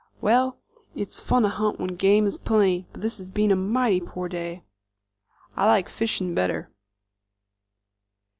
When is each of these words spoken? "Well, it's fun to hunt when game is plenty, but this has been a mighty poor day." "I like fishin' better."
"Well, 0.19 0.57
it's 0.95 1.19
fun 1.19 1.43
to 1.43 1.49
hunt 1.49 1.79
when 1.79 1.95
game 1.95 2.25
is 2.25 2.39
plenty, 2.39 2.87
but 2.91 3.01
this 3.01 3.19
has 3.19 3.29
been 3.29 3.51
a 3.51 3.55
mighty 3.55 4.01
poor 4.01 4.27
day." 4.27 4.63
"I 5.55 5.67
like 5.67 5.89
fishin' 5.89 6.33
better." 6.33 6.71